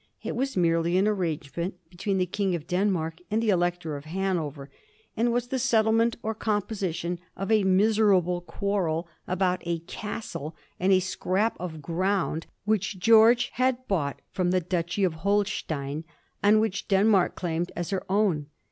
It 0.23 0.35
was 0.35 0.57
merely 0.57 0.97
an 0.97 1.07
arrangement 1.07 1.75
between 1.91 2.17
the 2.17 2.25
King 2.25 2.55
of 2.55 2.65
Den 2.65 2.89
mark 2.91 3.19
and 3.29 3.39
the 3.39 3.51
Elector 3.51 3.95
of 3.97 4.05
Hanover, 4.05 4.71
and 5.15 5.31
was 5.31 5.49
the 5.49 5.59
settlement 5.59 6.17
or 6.23 6.33
composition 6.33 7.19
of 7.37 7.51
a 7.51 7.63
miserable 7.63 8.41
quarrel 8.41 9.07
about 9.27 9.61
a 9.63 9.77
castle 9.81 10.55
and 10.79 10.91
a 10.91 10.99
scrap 11.01 11.55
of 11.59 11.83
ground 11.83 12.47
which 12.65 12.97
George 12.97 13.49
had 13.53 13.87
bought 13.87 14.23
from 14.31 14.49
the 14.49 14.59
Duchy 14.59 15.03
of 15.03 15.13
Holstein, 15.21 16.03
and 16.41 16.59
which 16.59 16.87
Denmark 16.87 17.35
claimed 17.35 17.71
as 17.75 17.91
her 17.91 18.03
own.' 18.09 18.47